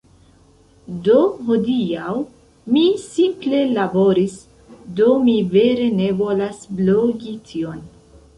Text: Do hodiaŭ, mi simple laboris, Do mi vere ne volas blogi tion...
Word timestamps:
Do 1.07 1.17
hodiaŭ, 1.49 2.15
mi 2.77 2.85
simple 3.01 3.59
laboris, 3.75 4.39
Do 5.01 5.11
mi 5.27 5.37
vere 5.53 5.87
ne 6.01 6.09
volas 6.25 6.65
blogi 6.81 7.37
tion... 7.53 7.87